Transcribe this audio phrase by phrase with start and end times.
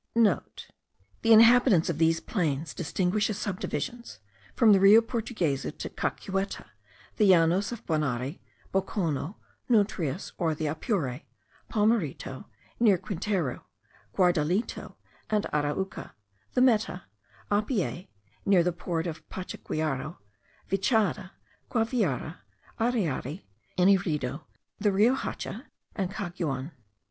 [0.05, 0.41] *(* The
[1.31, 4.17] inhabitants of these plains distinguish as subdivisions,
[4.55, 6.65] from the Rio Portuguesa to Caqueta,
[7.17, 8.39] the Llanos of Guanare,
[8.71, 9.35] Bocono,
[9.69, 11.21] Nutrius or the Apure,
[11.71, 12.45] Palmerito
[12.79, 13.63] near Quintero,
[14.17, 14.95] Guardalito
[15.29, 16.13] and Arauca,
[16.55, 17.03] the Meta,
[17.51, 18.07] Apiay
[18.43, 20.17] near the port of Pachaquiaro,
[20.67, 21.29] Vichada,
[21.69, 22.37] Guaviare,
[22.79, 23.43] Arriari,
[23.77, 24.41] Inirida,
[24.79, 26.71] the Rio Hacha, and Caguan.